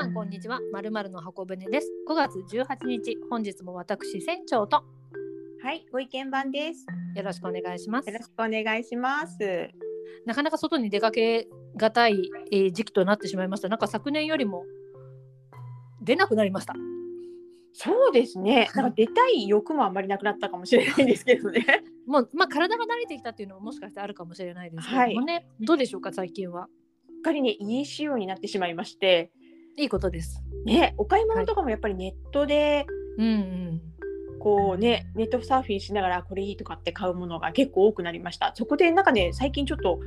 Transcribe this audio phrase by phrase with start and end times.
[0.00, 0.60] さんこんにちは。
[0.72, 1.92] まるまるの箱舟です。
[2.08, 4.82] 5月18日、本日も私船長と
[5.62, 6.86] はい、ご意見番です。
[7.14, 8.16] よろしくお願いしますよ。
[8.16, 9.36] ろしくお願いします。
[10.24, 13.68] なかなか外に出かけがたい、えー時期となってしまいました。
[13.68, 14.64] なんか昨年よりも
[16.00, 16.72] 出なくなりました。
[17.74, 18.70] そうですね。
[18.74, 21.62] なんか出たい欲もあんまりなくなったかもしれないんですけどね。
[22.08, 25.46] もうまあ体が慣れてきたっていうのももしかしてあるかもしれないですけどもね。
[25.60, 26.68] どうでしょうか最近は。
[27.06, 29.30] すっかりね、家仕様になってしまいまして、
[29.76, 30.42] いいことです。
[30.64, 33.80] ね、お買い物とかもやっぱりネットで、うんうん。
[34.38, 38.52] こうね、ネットサーフィンしながらこれいいとかって買うものが結構多くなりました。
[38.54, 40.00] そこでなんかね、最近ちょっと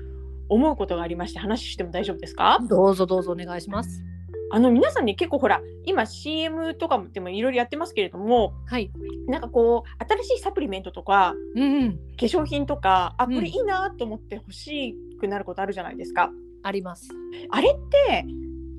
[0.50, 2.60] 思うことがありまして話しても大丈夫ですか？
[2.70, 4.04] どうぞどうぞお願いします。
[4.52, 8.92] あの皆さんね結構ほら今 CM とかもでもいろいろやってますけれどもはい。
[9.28, 11.92] なんかこう新しいサプリメントとかうんうん。
[11.94, 16.30] 化粧品とかあうんこれいいなと思って欲しくなることあるじゃないですか。
[16.62, 17.10] あります。
[17.50, 17.74] あれっ
[18.10, 18.26] て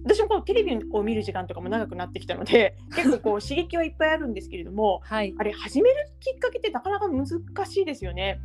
[0.04, 5.34] 私もこうテレビを見る時間とかも長くなってきたので結構こう刺激はいっぱいあるんですけれどもはい。
[5.38, 7.26] あれ始めるきっかけってなかなか難
[7.66, 8.40] しいですよね。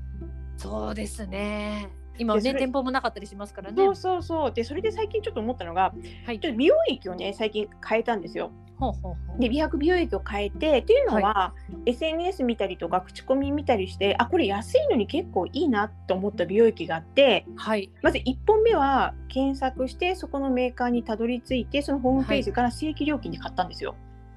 [0.58, 1.90] そうですね。
[2.20, 3.96] 今ね店舗もなかったりしますからねそう。
[3.96, 5.94] そうそうでそれで最近ちょっと思ったのが
[6.26, 6.48] はいち。
[6.48, 8.52] ょっと美容液をね最近変えたんですよ。
[8.78, 9.40] ほうほうほう。
[9.40, 11.54] で美白美容液を変えてっていうのは、
[11.86, 17.92] SNS 見たりとか口コミ見たりしてあこれ安いのに結構いいなと思った美容液があってはい。
[18.02, 23.96] まず1本目は検索してそこのメーカーにたどり着いてそのホームページから正規料金で買ったんですよ。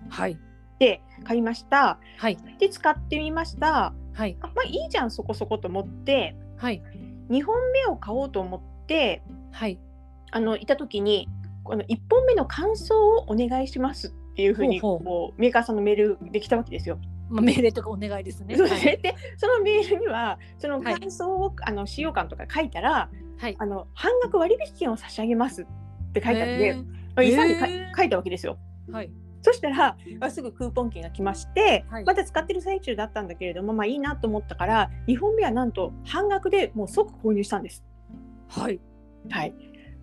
[0.08, 0.38] はい。
[0.78, 2.36] で買いましたはい。
[2.58, 4.36] で使ってみましたはい。
[4.40, 6.82] あまあいいじゃんそこそこと思ってはい。
[7.32, 9.78] 2本目を買おうと思ってはい。
[10.30, 11.28] あのいた時に
[11.64, 16.98] この1本目の感想をお願いしますっていうふうにこうメーカーさんのメールできたわけですよ。
[17.28, 18.56] まあ、命令とかお願いですね。
[18.56, 18.80] そうはい。
[18.82, 23.56] でそのメールにはそのはい感想を、あの使用感とか書いたらはい。
[23.58, 25.66] あの半額割引券を差し上げますっ
[26.12, 26.74] て書いてあって、へ
[27.14, 28.58] まいでかへー書いたわけですよ。
[28.88, 29.10] ーはい。
[29.42, 37.84] そしたら、まあ、すぐクーポン券が来まして、はいまだ使ってる最中だったんだけれどもまあいいなと思ったから2本目はなんと半額でもう即購入したんです。
[38.48, 38.80] はい。
[39.30, 39.54] はい、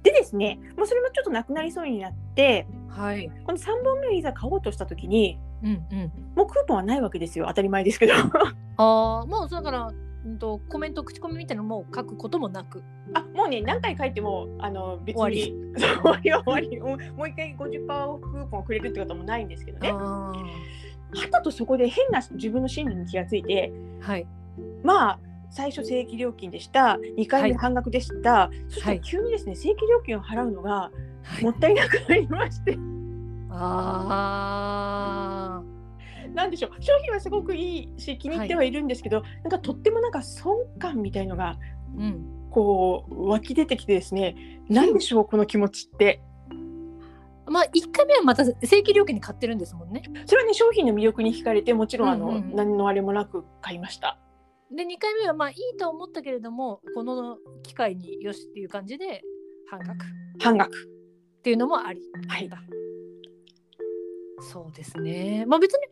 [0.03, 3.29] でですねもうそれもちょっとなくなりそうになってはい。
[3.45, 6.11] この3本目をいざ買おうとした時にうんうん。
[6.35, 8.13] もうクーポンはないわけですよ当たり前ですけど。
[8.78, 9.91] ああ、もうだから、
[10.25, 12.84] うんとコメント口コミみたいなのも書くこともなく。
[13.13, 19.90] あもうね何回書いてもあの別終に終わりは 終わりもうもう一回50%オフクーポンをくれるってこともないんですけどね。
[19.91, 20.34] あは
[21.31, 23.72] たとそこで変な自分の心理に気がついて
[24.03, 24.12] あ。
[24.12, 24.28] はい。
[24.84, 25.19] まあ
[25.50, 30.91] 最初正規料金でした2回目はい半額でした、そしたはいら急にですね正規料金を払うのが
[31.24, 31.52] はいも。
[31.52, 32.78] ったいなくなりまして、
[33.50, 35.63] あ
[36.34, 41.57] なんでしょう商品はすごくいいし気に入ってはいるんですけど、なんかとってもなんか損感みたいのがあ。
[41.97, 42.40] うん。
[42.51, 46.22] こう湧き出てきてですねなんでしょうこの気持ちって。
[47.45, 50.03] まあ、一回目はまた正規料金に買ってるんですもんね。
[50.28, 54.19] それはね商品の魅力に惹かれてもちろんあの、うんうんうん何のあれもなく買いました。
[54.72, 59.23] で、二回目はまあいいと思ったけれども、この機会によしっていう感じで
[59.69, 60.07] 半額っ
[60.40, 60.72] 半額。
[61.41, 62.01] ていうのもあり。
[62.28, 62.50] はい。
[64.41, 65.46] そうですね。
[65.47, 65.88] まあ別に、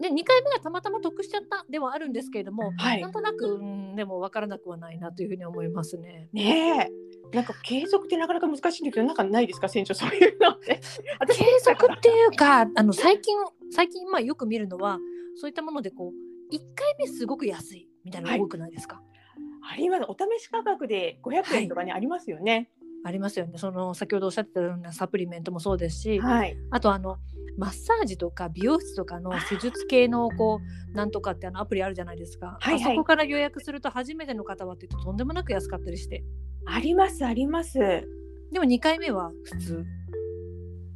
[0.00, 6.28] ね、2回目がたまたま得しちゃったではあるんですけれども、はいなんとなく、うん、でも分からなくはないなというふうに思いますね。
[6.32, 6.90] ね
[7.32, 7.36] え。
[7.36, 10.80] なんか継続ってなかなか難しいんだけどなんかないですか船長そういうのって。
[11.20, 13.36] 私継続っていうか、あの最近、
[13.70, 14.98] 最近まあよく見るのは、
[15.34, 19.02] そういったものでこう、1回目すごく安いみたいなのが多くないですか、
[19.62, 22.70] ありますお試し価格で500円とかね、ありますよね。
[23.04, 23.58] ありますよね。
[23.58, 26.56] その先ほどおっしゃってたようなサプリメントもそうですし、はい。
[26.70, 27.18] あとあの
[27.56, 30.60] マッサージとか美容室とかの施術系のこ
[30.92, 36.24] うなんとかってあのアプリあるじゃないですか、はいはいあそこから予約すると初めての方はって言うととんでもなく安かったりして
[36.66, 37.78] ありますあります。
[37.78, 39.86] でも2回目は普通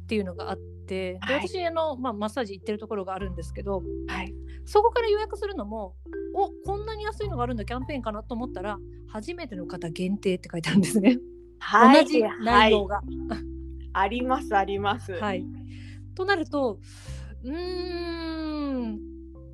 [0.03, 4.33] っていうのがあってではい私あの、まあ、マッサージ行ってるところがあるんですけどはい。
[4.65, 5.95] そこから予約するのも
[6.33, 8.77] おこんなに安いのがあるんだキャンペーンかなと思ったら
[9.07, 11.17] 初めての方限定って書いてあるんですね、
[11.63, 12.03] はい。
[12.03, 13.01] 同じ内容が。
[13.93, 15.13] ありますあります。
[15.13, 15.45] はい、
[16.15, 16.79] となると
[17.43, 18.99] うーん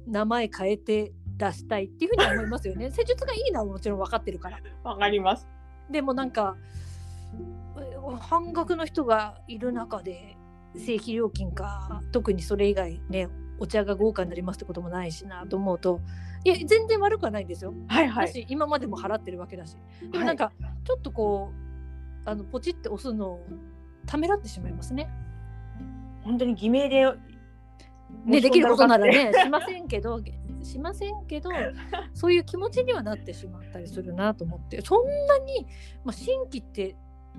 [0.07, 2.89] 名前変えて出したいっていうふうには思いますよね。
[2.91, 4.59] 施術がいいのはもちろん分かってるから。
[4.83, 5.47] わかります。
[5.89, 6.55] でもなんか
[7.79, 10.37] え半額の人がいる中で
[10.75, 13.27] 正規料金か特にそれ以外ね
[13.59, 15.99] お茶が豪華になりますってこともないしなと思うと
[16.45, 17.73] いや全然悪くはないんですよ。
[17.87, 18.45] はいはい。
[18.47, 19.75] 今までも払ってるわけだし
[20.11, 20.53] でもなんか
[20.85, 21.68] ちょっとこう
[22.25, 23.45] あのポチって押すのを
[24.05, 25.09] ためらってしまいますね。
[26.23, 27.05] 本当に偽名で。
[28.25, 30.19] ね、できることならねしませんけど
[30.63, 31.51] しませんけど
[32.13, 35.67] そういう気持ちにはなってしまったりするなと思ってそんなに、
[36.03, 36.95] まあ、新規って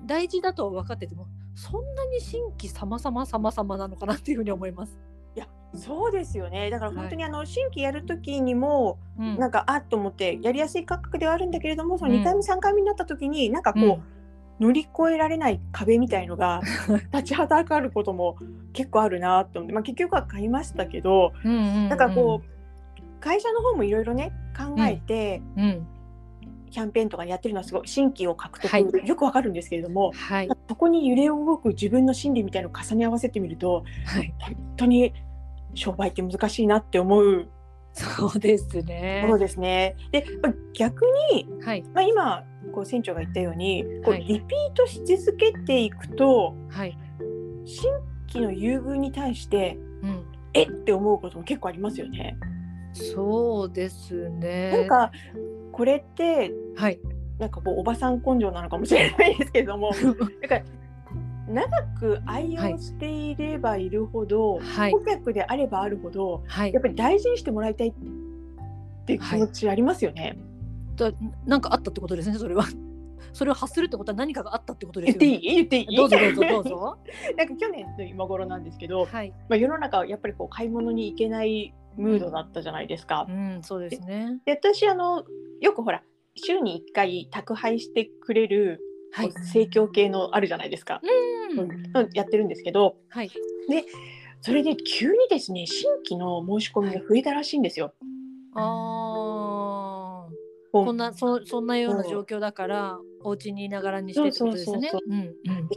[0.06, 4.98] 大事だとは分かっててもそんなに新規様々様々なのかなっていうふうに思います。
[5.34, 14.19] いやそうですよねだから本当にあの新規やる時にも、うんなんかあっと思ってやりやすい価格ではあるんだけれどもそのうん2回目、3回目になった時になんかこう、
[14.60, 16.60] 乗り越えられない壁みたいのが
[17.12, 18.36] 立ちはだかることも
[18.72, 21.88] 結構あるなと思って、まあ、結局は買いましたけど、うんうんうん。
[21.88, 25.86] なんかこう会社の方もいろいろね考えて、う、うん、
[26.70, 28.86] キャンペーンとかやってるのはすごい新規を獲得、はい。
[29.06, 30.48] よくわかるんですけれどもはい。
[30.68, 34.34] そこに揺れ動く自分の心理みたいのを重ね合わせてみるとはい。
[34.38, 35.12] 本当に
[35.74, 37.48] 商売って難しいなって思う
[37.92, 39.96] そうですとねころですね。
[40.12, 41.82] で、まあ、逆に、はい。
[41.92, 46.96] まあ、今こう船長が言ったようにこうはいリピートし続けていくとはい。
[47.64, 47.92] 新
[48.28, 50.24] 規の優遇に対してうん。
[50.52, 52.36] えって思うことも結構ありますよね。
[52.92, 54.72] そうですね。
[54.72, 55.12] なんか
[55.72, 56.98] これってはい。
[57.38, 60.60] なんかこうおばさん根性なのかもしれないですけれども なんか
[61.48, 64.92] 長く愛用していればいるほど、はい。
[64.92, 66.72] 顧客であればあるほどはい。
[66.72, 67.92] やっぱり大事にしてもらいたいっ
[69.06, 70.36] て気持ちありますよね。
[71.00, 71.12] だ
[71.46, 72.64] なんかあったってことですねそれは。
[73.32, 75.38] それを発するってことは何かがあったってことですよね。
[75.38, 75.54] 言っていい？
[75.56, 75.96] 言っていい？
[75.96, 76.98] どうぞどうぞどうぞ。
[77.38, 79.30] なんか去年の今頃なんですけど、はい。
[79.48, 83.26] まあ、世の中はやっぱりこう買い物に行けないムードだったじゃないですか。
[83.28, 84.40] うんそうですね。
[84.44, 85.24] で私あの
[85.60, 86.02] よくほら
[86.34, 88.80] 週に1回宅配してくれる、
[89.44, 91.00] 生協系のあるじゃないですか、
[91.52, 91.60] うん。
[91.60, 92.08] うん。
[92.14, 93.30] やってるんですけどはい。
[94.40, 97.92] それで急にですね新規の申し込みが増えたらしいんですよ。
[98.54, 98.60] あー。
[98.60, 99.09] こう
[100.72, 104.92] こんなそそんなような状況だからお家にいながらにしてってことですね。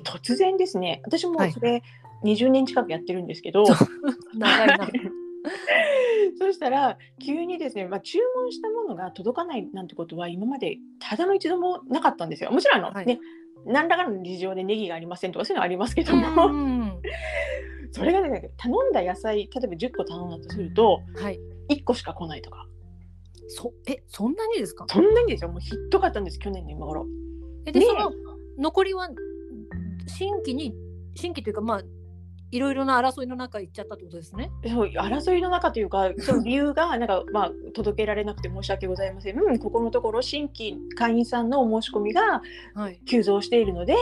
[0.03, 1.01] 突然ですね。
[1.05, 1.51] 私もはい。
[1.51, 1.81] それ
[2.23, 3.65] 20年近くやってるんですけど、
[4.37, 4.87] 長いな。
[6.39, 12.51] そしたら急にですね、まあ、注文したものが届かないなんてことは今までただの一度もなかったんですよ。
[12.51, 13.05] もちろんあの、はい。
[13.05, 13.19] ね
[13.65, 17.01] 何らかの事情でネギがありませんとかそういうのはありますけどうも、ん
[17.91, 21.39] それがね頼んだ野菜例えば10個頼んだとするとはい。
[21.69, 22.67] 1個しか来ないとか
[23.55, 24.85] そえそんなにですか？
[24.87, 25.49] そんなにですよ。
[25.49, 27.05] もうひどかったんです去年の今頃。
[27.05, 27.11] ね
[27.67, 27.69] え。
[27.69, 28.11] えでその
[28.57, 29.09] 残りは
[30.07, 30.73] 新規に
[31.15, 31.81] 新規というかまあ
[32.51, 34.51] いろいろな争いの中行っちゃったってことですね。
[34.67, 42.43] そう争いの中というかその理由がなんか、まあ、届けられなくて申し訳ございません、うん、ここのところ新規会員さんのお申し込みが
[42.75, 42.99] はい。
[43.07, 43.95] 急増しているので、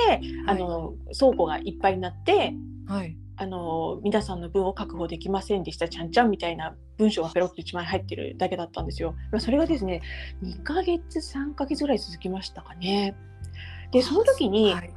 [0.47, 2.54] あの倉庫がいっぱいになって
[2.88, 9.15] はいあの皆さんの分を確保できませんでしたちゃんちゃんみたいな文章がペロッと1枚入ってるだけだったんですよ。
[9.31, 10.03] まあそれがですね
[10.43, 13.15] 2ヶ月3ヶ月ぐらい続きましたかね。
[13.91, 14.93] でその時に、はい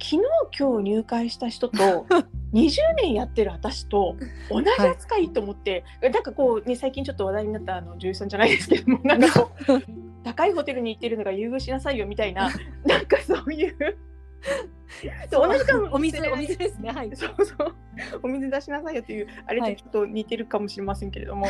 [0.00, 0.22] 昨日
[0.58, 2.06] 今日入会した人と
[2.52, 4.16] 20年やってる私と
[4.50, 9.82] 同じ扱いと思って、なんかこうね最近ちょっと話題になったあの女優さんじゃないですけどもなんかこう
[10.24, 12.50] 高いホテルに行ってるのが優遇しなさいよみたいな
[12.86, 13.98] なんかそういう
[15.30, 15.88] そう同じかも。
[15.94, 16.90] お水お水ですね。
[16.90, 17.10] はい。
[17.14, 17.74] そうそう。
[18.22, 19.76] お水出しなさいよっていうあれはい。
[19.76, 21.46] とちょっと似てるかもしれませんけれども、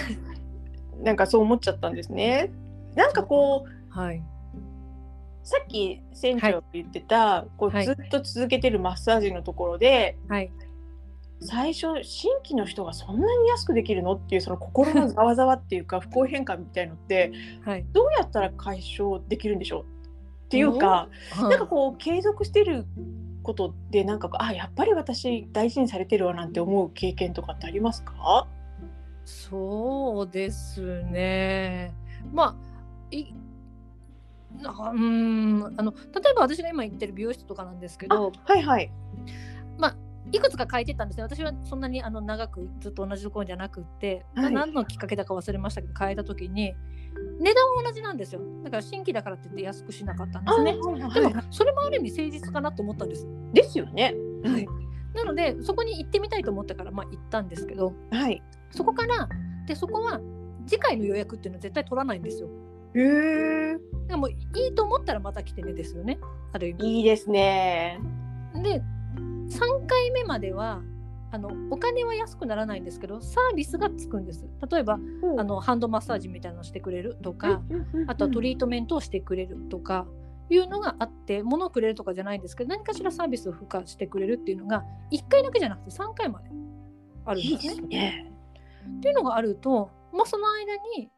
[1.02, 2.50] なんかそう思っちゃったんですね。
[2.94, 4.22] なんかこうはい。
[5.42, 7.84] さっき船長が言ってた、こうはい。
[7.84, 10.50] ずっと続けてるマッサージのところで、はい。
[11.40, 17.32] 最初新規の人がそんなに安くできるのっていうその心のざわざわっていうか不公平感みたいのって
[17.64, 17.84] はい。
[17.92, 19.93] どうやったら解消できるんでしょう？
[20.54, 22.86] っていうか、ななんかこう継続してる
[23.42, 28.46] ことでなんかあやっぱり私大事にされてるわなんて思う経験とかってありますか？
[29.24, 31.92] そうですね。
[32.32, 32.54] まあ
[33.10, 33.26] い
[34.64, 38.90] あうーんあの例えば私が今行ってる美容室とかなんですけどはいはい。
[40.32, 46.74] いくつか変えてったんですね私はそんなにあの長くずっと同じところじゃなくって、はいな何のきっかけだか忘れましたけど変えた時に
[47.40, 50.72] 値段は同じなんですよだから新規だからって言って安くしなかったんですね。
[50.72, 53.26] でもそれもある意味誠実かなと思ったんです。
[53.52, 54.14] ですよね。
[54.44, 54.66] はい、
[55.14, 58.42] なのでそこに行ってみたいと思ったからまあ行ったんですけどはい。
[58.70, 59.28] そこから
[59.66, 60.20] でそこは
[60.66, 62.48] 次回の予約っていうのは絶対取らないんですよ。
[62.94, 63.76] へえ。
[64.08, 64.36] でもい
[64.70, 66.18] いと思ったらまた来てねですよね
[66.52, 66.98] ある意味。
[66.98, 68.00] いいですね。
[68.62, 68.82] で
[69.54, 70.82] 3回目までは
[71.30, 74.46] あのお金は安くならないんですけどサービスがつくんです。
[74.70, 74.98] 例えば
[75.36, 77.60] あのハンドマッサージみたいなのをしてくれるとか、
[78.06, 80.06] あとはトリートメントをしてくれるとか
[80.48, 86.50] いうのがあって物をくれるとかじゃないんですけど何かしらサービスを付加してくれるっていうのが1回だけじゃなくて3回まで
[87.24, 87.72] あるんいいですね。
[87.74, 88.32] ですね。
[88.98, 91.10] っていうのがあると、まあ、その間に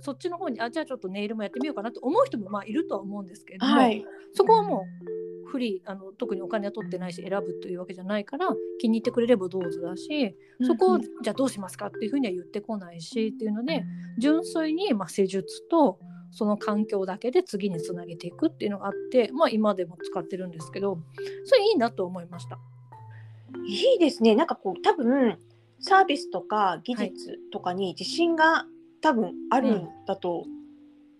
[0.00, 4.04] そっちの方にあじゃあちょっとネイルもやってみようかなと思う人もまあいるとは思うんですけれども、はい。
[4.34, 8.48] そこはもうフリーあの特にお金は取ってないし選ぶというわけじゃないから
[8.80, 13.84] 気に入ってくれればどうぞだしそこをじゃあどうしますかっていうふうには言ってこないしっていうので
[14.18, 15.98] 純粋にまあ施術と
[16.30, 20.98] その環境だけで次につなげていくっていうのがあって、まあ、今でも使ってるんですけど
[21.44, 22.58] それいいなと思いました。
[23.66, 24.34] いいですね。
[24.34, 25.38] なんかこう多分
[25.80, 28.66] サービスとか技術とかに自信が
[29.00, 30.44] 多分あるんだと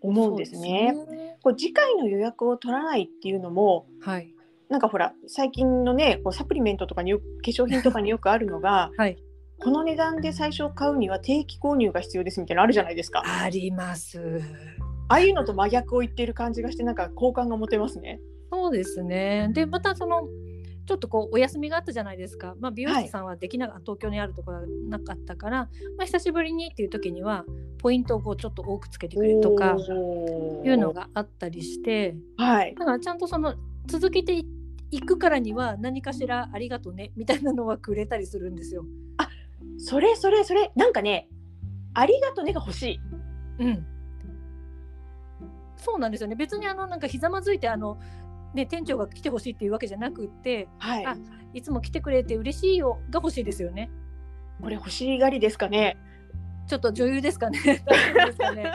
[0.06, 0.94] 思うんですね。
[0.94, 4.34] すねこう次回の予約を取らないっていうのもはい、
[4.68, 9.16] なんかほら最近のねこうサプリメントとかによく化粧品とかによくあるのが はい、
[9.58, 13.22] この値段で最初買うには定期購入が必要ですみたいなのあるじゃないですか。
[13.24, 14.40] ああります。
[15.08, 18.20] あいうのと真逆を言ってる感じがしてなんか好感が持てますね。
[18.50, 19.50] そうですね。
[19.52, 20.22] でまたその
[20.86, 22.54] ちょっとこうお休みがあったじゃないですか。
[22.60, 27.44] まあ、美容師さんはできなか東京にあるところがなかったから、まあ、久しぶりにっていう時には
[27.78, 29.76] ポイントをこうちょっと多くつけてくれるとか
[30.64, 32.74] いうのがあったりしてはい。
[32.74, 33.54] だからちゃんとその
[33.86, 34.46] 続けてい
[34.92, 38.84] いくからには何かしらありがとうねみたいなのはくれたりするんですよ。
[39.78, 41.28] それそれそれなんかね
[41.92, 43.00] ありがとねが欲しい。
[43.58, 43.86] うん。
[45.76, 46.34] そうなんですよね。
[46.36, 47.98] 別にあのなんかひざまずいてあの
[48.56, 51.06] ね店長が来てほしいっていうわけじゃなくって、はい。
[51.06, 51.16] あ
[51.54, 53.90] いつも来てくれて嬉しいよが欲しいですよね。
[54.60, 55.96] これ欲しがりですかね。
[56.66, 57.60] ちょっと女優ですかね。
[57.64, 58.72] ですかね。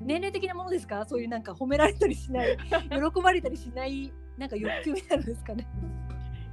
[0.00, 1.04] 年齢的なものですか？
[1.04, 2.56] そういうなんか褒められたりしない、
[2.88, 5.66] 喜ばれたりしないなんか欲求みたいなのですかね。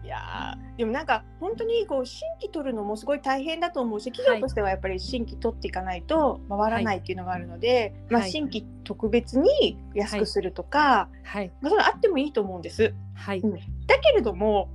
[0.09, 8.31] いやーでもなんか本当にこう新規取るのもすごい大変だと思うし企業としてはやっぱり新規取っていかないと回らないっていうのがあるので、まあ、はい。
[8.31, 11.51] 新規特別に安くするとか、はい。
[11.61, 12.95] まあ、それあってもいいと思うんです。
[13.13, 13.39] はい。
[13.41, 13.53] うん。
[13.53, 13.59] だ
[13.99, 14.67] けれども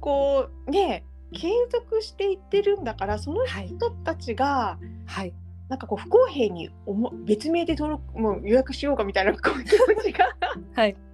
[0.00, 5.32] こうね継続していってるんだからそのはい人たちがはい。
[5.68, 10.36] なんかこう不公平に思別名で登録もう予約しようかみたいな こう気持ちが
[10.74, 10.96] はい。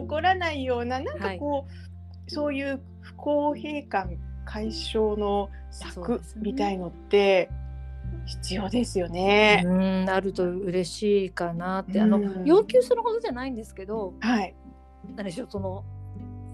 [0.00, 1.91] 起こらないようななんかこう、
[2.32, 7.50] そういう不公平感解消の策みたいのって
[8.26, 9.62] 必要ですよね。
[9.66, 12.00] うんあると嬉しいかなって。
[12.00, 14.54] あのうん要求するほどじゃないんですけど、はい、
[15.14, 15.84] 何でしょうその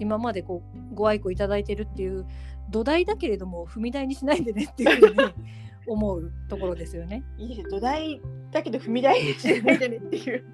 [0.01, 2.27] 今までこうご愛顧いただいてるっていう
[2.71, 5.35] 土台だけれども踏み台にしないでねっていうふうに
[5.87, 7.23] 思うところですよね。
[7.39, 8.21] いいです土台
[8.51, 10.45] だけど踏み台にしないでねっていう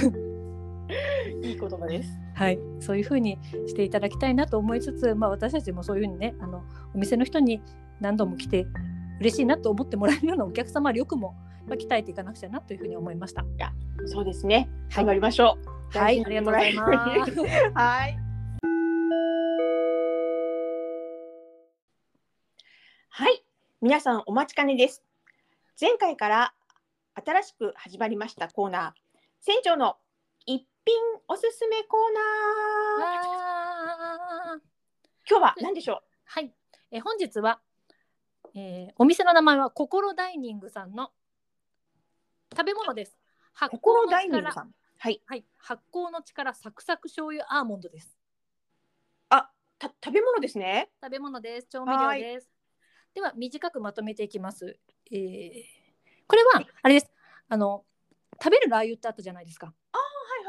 [1.42, 2.18] いい言葉です。
[2.34, 6.64] はい、そういうふうにしていただきたいなと思いつつ、まあ、私たちもそういうふうにねあの
[6.94, 7.62] お店の人に
[8.00, 8.66] 何度も来て
[9.20, 11.34] 嬉しいなと思ってもらえるようなお客様力も、
[11.66, 13.44] まあ、鍛えていかなくちゃなというふうに思いました。
[14.06, 14.68] そうですね。
[14.90, 15.56] はい頑張りましょ
[15.94, 15.98] う。
[15.98, 16.86] はい、ありがとうございま
[17.26, 17.40] す。
[17.74, 18.18] はい。
[23.16, 23.44] はい、
[23.80, 25.04] 皆さんお待ちかねです。
[25.80, 26.54] 前回から
[27.14, 28.92] 新しく始まりましたコーナー、
[29.40, 29.96] 船長の
[30.46, 30.94] 一品
[31.26, 34.60] おすすめコーナー。
[35.28, 36.52] 今日は何でしょはい、
[36.90, 37.60] えー本日は、
[38.54, 41.12] えーお店の名前は心ダイニングさんの
[42.54, 43.16] 食べ物です。
[43.54, 44.74] 心酵の力ダイニングさ、ん。
[44.98, 45.22] はい。
[45.24, 48.18] はい、発酵の力サクサク醤油アーモンドです。
[49.30, 50.90] あ、た食べ物ですね。
[51.02, 51.68] 食べ物です。
[51.68, 52.50] 調味料です。
[53.14, 54.78] では短くまとめていきます。
[55.10, 55.52] えー
[56.26, 57.10] これはあれです。
[57.48, 57.84] あの
[58.42, 59.72] 食べるラー油ってあったじゃないですか。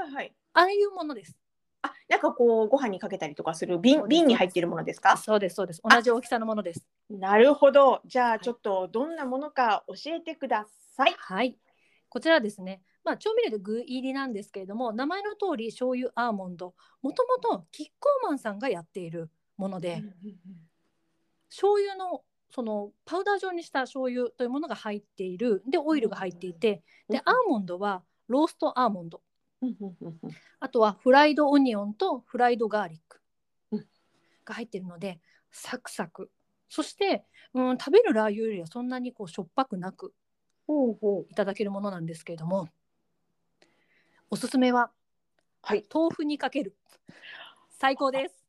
[0.05, 0.33] はいはいはい。
[0.53, 1.35] ああいうものです。
[1.81, 5.17] あ、なんかこうご飯にかけたりとかする瓶瓶に入っているものですか？
[5.17, 5.81] そうですそうです。
[5.83, 6.87] 同じ大きさのものです。
[7.09, 8.01] なるほど。
[8.05, 11.15] じゃあいちょっとどんなものか教えてください。
[11.17, 11.57] はい。
[12.09, 12.81] こちらですね。
[13.03, 16.73] まあ調味料で具入りなんですけれども、名前の通り醤油アーモンド。
[17.01, 20.03] もともとキッコーマンさんがやっているもので、
[21.49, 25.61] 醤油のそのパウダー状にした醤油というものが入っている。
[25.67, 29.21] でオイルが入っていて、でアーモンドはローストアーモンド。
[30.59, 33.21] あとはフライドオニオンとフライドガーリック
[33.71, 33.87] うん
[34.43, 35.19] が入っているので
[35.51, 36.29] サクサク
[36.69, 40.13] そして、うん、食べるラー油よりはそんなにこうしょっぱくなく。
[41.29, 42.67] いただけるものなんですけれども
[44.31, 44.89] おすすめは
[45.61, 45.85] はい。
[45.93, 46.75] 豆腐にかける
[47.69, 48.45] 最高です、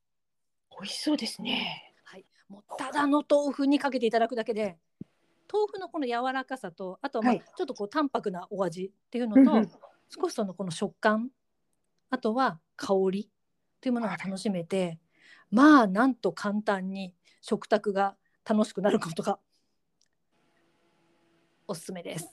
[0.70, 1.94] 美味しそうですね。
[2.04, 4.78] はい、もうただの豆腐にかけていただくだけで
[5.52, 9.70] 豆腐のこの柔らかさとあとはまあはいちょっとこう淡白なお味っていううんのと、うん
[10.08, 11.30] 少しそのこの食感
[12.10, 13.30] あとは香り
[13.80, 14.98] というものが楽しめて
[15.50, 18.16] まあなんと簡単に食卓が
[18.48, 19.38] 楽しくなることが
[21.68, 22.28] おすすめです。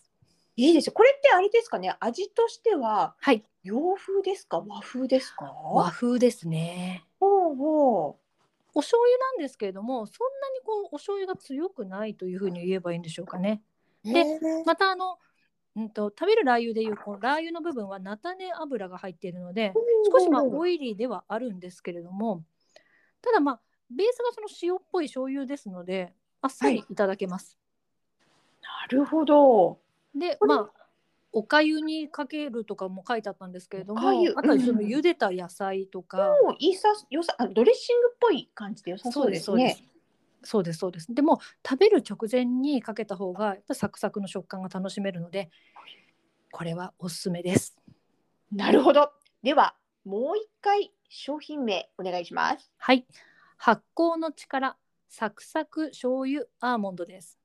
[0.55, 0.93] いいですよ。
[0.93, 1.95] これってあれですかね？
[1.99, 4.59] 味としてははい、洋風ですか？
[4.59, 5.45] 和風ですか？
[5.45, 7.03] 和風ですね。
[7.19, 8.19] ほうほ
[8.75, 13.61] お醤油なんですけれども、そんなにこうお醤油が強くないというふうに言えばいいんでしょうかね。
[14.05, 14.13] う。
[14.13, 14.23] で
[14.65, 15.17] またあの、
[15.75, 19.73] うんと食べるラー油でいうこのラー油の部分は菜種油が入っているので、
[20.11, 22.43] 少しまあオイリーではあるんですけれども、
[23.21, 26.95] ただまあベースがその塩っぽい醤油ですので、あっさりい。
[26.95, 27.57] ただけます。
[28.61, 29.79] なるほど。
[30.15, 30.69] でまあ
[31.31, 34.85] おかゆにかけるとかも書いてあったんですけれどもあとはそのうん。
[34.85, 39.77] 茹でた野菜とか、もういいさよさあドレッシングっぽい感じで良さそうですね。
[40.43, 41.13] そうですそうです。
[41.13, 45.49] でも食べる直前にかけた方がやっぱサクサクの食感が楽しめるので
[46.51, 47.77] これはおすすめです。
[48.51, 49.11] なるほど。
[49.41, 52.71] ではもう一回商品名お願いします。
[52.77, 53.05] はい。
[53.57, 57.39] 発酵の力サクサク醤油アーモンドです。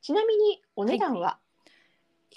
[0.00, 1.45] ちなみにお値段は、い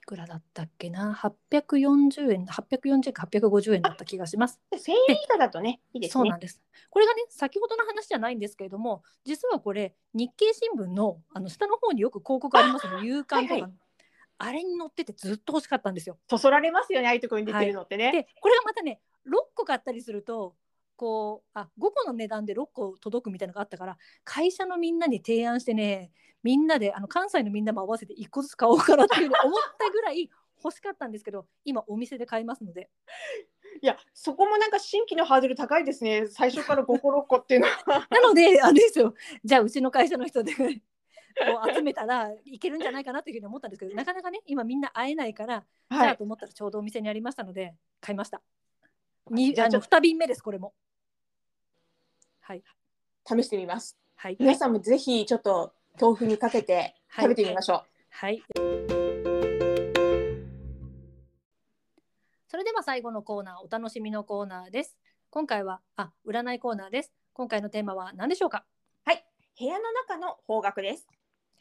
[0.10, 4.60] くらだったっけな？840円840円か850円だった気がします。
[4.74, 6.13] 1000円以下だとねいいですね。
[6.13, 6.39] そうなん。
[6.39, 6.63] です。
[6.89, 13.06] これがね先ほどの話じゃないんですけれども実はこれ日経新聞のあの下の方によく広告ありますよね。
[13.08, 13.74] 夕刊とかの、はい
[14.42, 16.18] あれに載っててずっと欲しかったんですよ。
[16.30, 18.10] そそられますよねああいうところに出てるのってね。
[18.13, 20.56] でこれがまたね6個買ったりすると
[21.00, 26.12] こうあ5個の値段で6個届くみたいなのがあったから会社のみんなに提案してね
[26.44, 30.29] みんなであの関西のみんなも合わせて1個ずつ買おうかなっていう思ったぐらい
[30.62, 32.89] 欲しかったんですけど今お店で買いますので
[33.82, 38.06] いやそこもなんか新規のハードル高いですね最初から5個6個っていうのは。
[38.12, 39.13] なのであれですよ
[39.46, 46.10] じゃあうちの会社の人でこう集めたらいけるんじゃないかなというふうに思ったんですけどなかなかね今みんな会えないから、じゃはい。
[46.10, 48.41] あと思ったらちょうどお店にありましたので買いました。
[49.32, 50.74] にあのじゃあちょっ2瓶目ですこれも。
[52.50, 52.63] はい
[53.24, 53.96] と試してみます。
[54.15, 57.84] はい皆さんもぜひちょっと豆腐にかけてはい食べてみましょう。
[58.10, 58.41] はい。
[62.48, 64.98] それでは最後のコーナー、お楽しみのコーナーです。
[65.29, 67.13] 今回は、あ、占いコーナーです。
[67.34, 68.65] 今回のテーマは何でしょうか？
[69.06, 71.08] 部屋の中の方角です。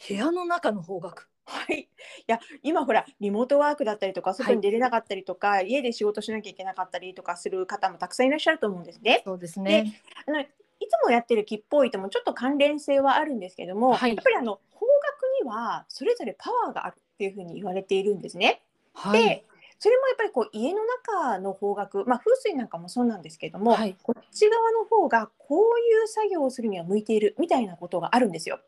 [0.09, 1.17] 部屋の中の方角。
[1.45, 1.81] はい。
[1.81, 1.89] い
[2.27, 9.21] や今ほらリモートワークだったりとか外に出れなかったりとか、家で仕事しなきゃいけなかったりとかする方もたくさんいらっしゃると思うんですね。
[9.27, 10.01] そうですね。
[10.27, 10.43] あの
[10.81, 18.63] いつもやってる木っぽいともちょっと関連性はあるんですけども、はいやっぱりあの方角にはそれぞれパワーがあるっていうふうに言われているんですね。
[18.95, 19.45] はいで。
[19.81, 28.61] それもやっぱりこう家の中の方角、まあ、風水なんかもそうなんですけども、はいこっち側の方がこういう作業をするには向いているみたいなことがあるんですよ。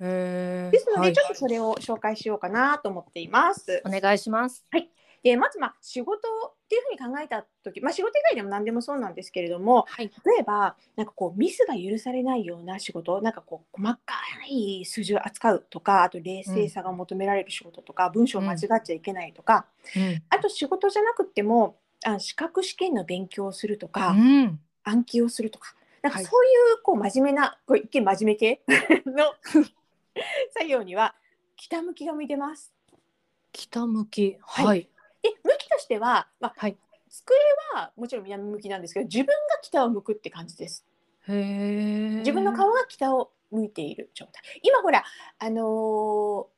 [0.00, 3.82] えーですので、はいちょっとそれを紹介しようかなと思っています。
[3.84, 4.64] お願いします。
[5.22, 10.10] でまずまあ仕事っていうふうに考えた時、まあ、仕事以外でも何でもそうなんですけれどもはい。
[10.24, 14.14] 例えばなんかこうミスが許されないような仕事なんかこう細か
[14.48, 20.22] い数字を扱うとかあと冷静さが求められる仕事とか、文章を間違っちゃいけないとか、うん。
[20.30, 24.60] あと仕事じゃなくってもあ資格試験の勉強をするとか、うん。
[24.82, 28.60] 暗記をするとかなんかはいそういうこう真面目なこう一見真面目系
[29.06, 29.34] の
[30.52, 31.14] 作業には
[31.56, 32.74] 北向きが向いてます。
[33.52, 34.36] 北向き。
[34.42, 34.88] はいはい。
[35.24, 36.76] で向きとしては、まあ、はい。
[37.08, 37.36] 机
[37.74, 39.32] はもちろん南向きなんですけど自分が
[39.62, 40.84] 北を向くって感じです。
[41.28, 42.18] へえ。
[42.18, 44.42] 自分の顔が北を向いている状態。
[44.62, 45.04] 今ほら
[45.38, 46.54] あのー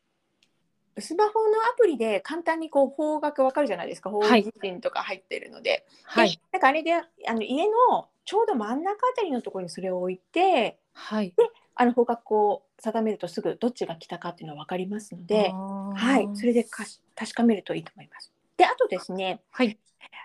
[0.99, 6.39] スマホのアプリで簡単にこう方角わかるじゃないですか方はい位地点とか入ってるので、はいで。
[6.53, 7.03] なんかあれであ
[7.35, 11.35] の家のちょうど真ん中あたりのところにそれを置いてはい。
[11.75, 18.33] あの方角を定めるとすぐどっちが北かっていうのは分かりますので、はい、それでかし確かめるといいと思います。
[18.57, 19.79] であとですねはい。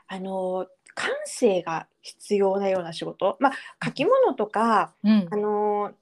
[0.08, 5.36] あの感性が必要なような仕事、まあ、書き物とかうんあ。
[5.36, 5.94] の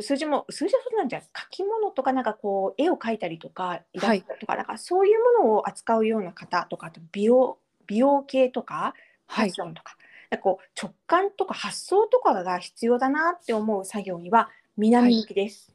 [0.00, 8.94] 数字も数字はそうなんじゃない書き物とかなんかこう絵を描いたりとかイラストとか,、なんかそういうものを扱うような方とかあと美容美容系とか
[9.28, 9.60] ファはいッシ。
[9.60, 9.96] ョンとか,、
[10.30, 15.74] なんかこう直感とか発想とかが必要だなって思う作業には南向きです。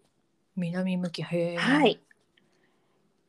[0.55, 1.21] 南向き。
[1.21, 1.55] へえ。
[1.57, 2.01] はい。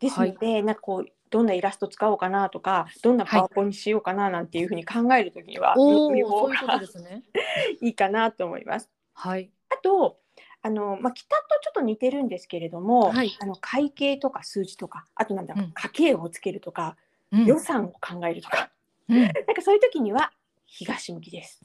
[0.00, 6.80] ですので、なんかこうどんなイラスト使おうかなとかどんなパワポにしようかななんていうふうに考えるときには、おお、右方そういうことが。
[7.80, 8.90] いいかなと思います。
[9.14, 9.50] はい。
[9.70, 10.18] あと
[10.62, 16.96] あの、まあ、北とちょっと似てるんですけれども、はいあの会計とか数字とかあとなんだろう、うん家計をつけるとか、
[17.32, 18.70] うん予算を考えるとか
[19.08, 20.32] うん なんかそういう時には
[20.66, 21.60] 東向きです。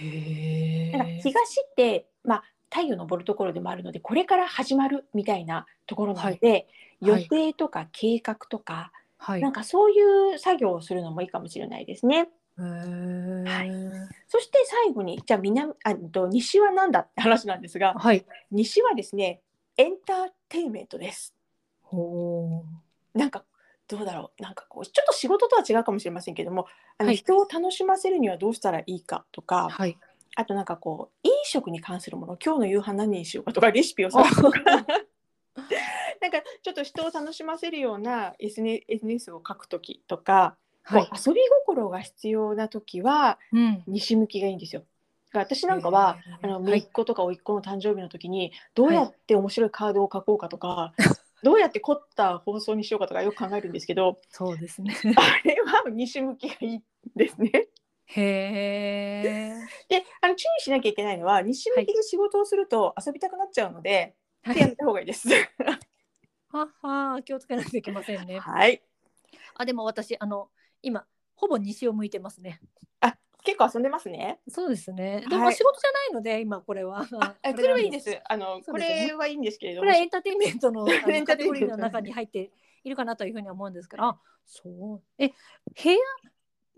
[0.00, 1.20] へなんかえ。
[1.22, 6.66] 東って、まあ、太陽昇るところでもあるのでこれから始まるみたいなところなので、はい
[7.00, 9.40] 予定とか計画とか、はい。
[9.40, 12.28] なんかそういう作業をするのもいいかもしれないですね。
[12.58, 13.90] へえ。
[14.26, 18.24] そして最後にじゃあ南あと西は何だって話なんですがはい。
[18.50, 19.42] 西はですね
[19.76, 21.34] エンターテインメントです。
[23.14, 23.44] なんか
[23.86, 26.66] どうだろうなんかこうちょっと仕事とは違うかもしれませんけども
[26.98, 29.70] あの、はい人を楽しませるにはどうしたらいいかとかー。
[29.70, 29.96] はい。
[30.36, 34.60] あとなんかこう飲食に関するもの今日の夕飯何にしようかとかレシピを探すとか
[36.20, 41.10] なんかちょっと人を楽しませるような SNS を書く時とか、はい。
[41.26, 43.82] 遊び心が必要な時はうん。
[43.86, 44.82] 西向きがいいんですよ。
[45.32, 50.94] だから私なんかはへーあのはい姪っ子とか甥っ子の誕生日の時にどうやって面白いカードを書こうかとか、
[51.42, 54.96] どうやって凝った放送にしようかとかよく考えるんですけどそうですね。
[55.16, 56.82] あれは西向きがいい
[57.14, 57.68] ですね。
[58.16, 58.22] へ
[59.24, 59.54] え。
[59.88, 64.58] であの注意しなきゃいけないのは西向きで仕事をすると遊びたくなっちゃうので、はい。
[64.58, 65.28] やめた方がいいです。
[66.50, 68.38] はは気をつけないといけませんね。
[68.38, 68.82] はい
[69.54, 70.50] あでも私あの
[70.82, 72.60] 今ほぼ西を向いてますね。
[73.44, 74.40] 結構遊んでますね。
[74.48, 75.24] そうですね。
[75.28, 77.06] でも、はい仕事じゃないので今これは。
[77.18, 77.98] あ、あそれはいいで。
[78.00, 78.20] す。
[78.28, 79.86] あの、これはいいんですけれども。
[79.86, 82.50] これはエンターテインメントの エンターテインメントの中に入って
[82.84, 85.02] いるかなというふうには思うんですけど、あそう。
[85.18, 85.34] え、部
[85.90, 85.96] 屋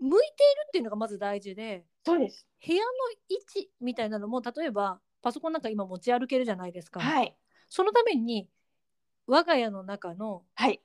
[0.01, 0.25] 向いている
[0.67, 2.45] っていうのがまず大事で、そうです。
[2.65, 2.89] 部屋の
[3.29, 6.99] 位置みたいなのも例えばパソコンなんか今持ち歩けるじゃないですか。
[6.99, 7.35] はい。
[7.69, 8.49] そのために
[9.27, 10.81] 我が家の中のはい。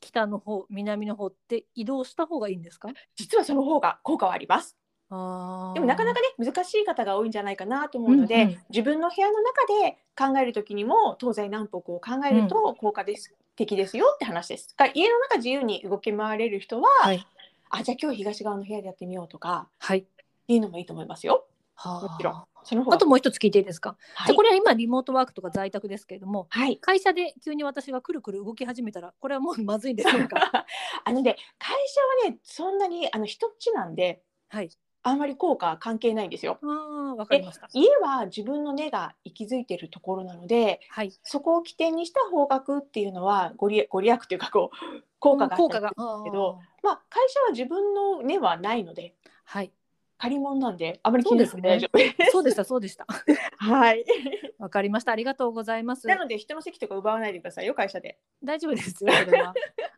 [0.00, 2.90] 北の方、南の方って移動した方がいいんですか？
[3.16, 4.76] 実はその方が効果はあります。
[5.08, 14.74] あーでもなかなかね、難しい方が多いんじゃないかなと思うので、うんうん自分の部屋の中で考えるときにも東西南北を考えると効果です、的ですよって話です。
[14.76, 17.26] が家の中自由に動き回れる人は、はい
[17.70, 20.06] あじゃあ今日東側の部屋でやってみようとかはい。
[20.48, 21.46] いうのもいいと思いますよ。
[21.84, 22.44] ももちろん。
[22.62, 23.96] そのあともう一つ聞いていいですか？
[24.14, 26.78] はいじゃあこれは今リモートワークとか在宅ですけれども、はい。
[26.78, 30.36] 会社で急に私がくるくる動き始めたらこれはもうまずいんでしょうか？
[31.04, 34.70] あのね、会社はね、そんなにあの一っちなんで、はい。
[35.04, 36.58] あんまり効果関係ないんですよ。
[36.62, 36.66] あ
[37.12, 37.68] あわかりました。
[37.72, 41.12] 家は自分の根が息づいているところなので、はい。
[41.22, 45.90] そこを起点にした方角っていうのはご利ご利益というかこう効果があったり効果が。
[46.24, 49.14] けどまあ会社は自分の根はないので
[49.44, 49.70] はい。
[50.16, 52.30] 借り物なんであまり気になくて大丈夫です。
[52.30, 53.06] そうでしたそうでした。
[53.58, 54.04] はい。
[54.58, 55.12] わかりました。
[55.12, 56.06] ありがとうございます。
[56.06, 58.18] なので人の席とか奪わないでくださいよ会社で。
[58.42, 59.12] 大丈夫ですよ。
[59.12, 59.52] それは。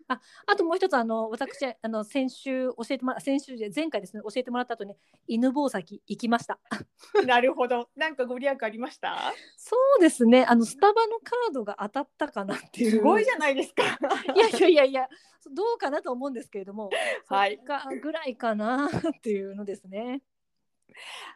[0.09, 4.95] あ、あともう一つあの私あの先週教えてもら先週で前回ですね教えてもらった後に
[5.27, 6.59] 犬吠埼行きました。
[7.27, 7.89] なるほど。
[7.97, 9.33] なんかご利益ありました？
[9.57, 10.45] そうですね。
[10.45, 12.91] あのスタバのカードが当たったかなっていう。
[12.93, 13.83] すごいじゃないですか。
[14.35, 15.09] いやいやいやいや、
[15.53, 16.91] どうかなと思うんですけれども、
[17.29, 20.23] はいそっかぐらいかなっていうのですね。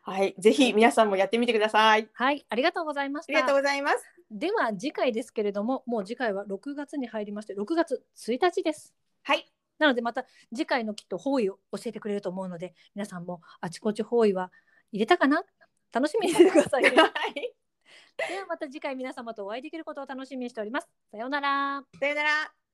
[0.03, 0.35] はい。
[0.39, 2.09] ぜひ皆さんもやってみてください。
[2.13, 3.63] はい、ありがとうございましありがとうた。
[3.63, 4.05] ございます。
[4.31, 8.95] では次回ですけれども、もう次回は6月に入りまして、6月1日です。
[9.23, 9.51] はい。
[9.79, 14.53] なのでまた次回のきっと方位を教えてくれると思うので、皆さんもあちこち方位は
[14.93, 15.43] 入れたかな？
[15.93, 16.91] 楽しみにしててくださいね。
[16.97, 17.55] はい。
[18.29, 20.89] ではまた次回皆様とお会いできることを楽しみにしております。
[21.11, 21.83] さようなら。
[21.99, 22.70] さよなら。